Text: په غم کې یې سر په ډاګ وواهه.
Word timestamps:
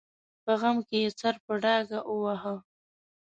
په 0.43 0.51
غم 0.59 0.77
کې 0.87 0.97
یې 1.03 1.09
سر 1.19 1.35
په 1.45 1.53
ډاګ 1.63 1.85
وواهه. 2.11 2.55